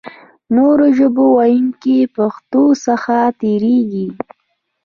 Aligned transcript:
نورو 0.55 0.85
ژبو 0.97 1.25
ویونکي 1.35 1.97
پښتو 2.15 2.63
څخه 2.85 3.17
تېرېږي. 3.41 4.07